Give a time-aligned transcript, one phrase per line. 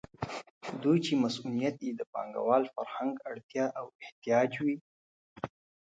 [0.81, 4.77] دوی چې مصونیت یې د پانګوال فرهنګ اړتیا او احتیاج وي.